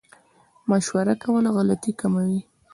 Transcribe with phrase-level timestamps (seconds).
[0.69, 2.41] مشوره کول غلطي کموي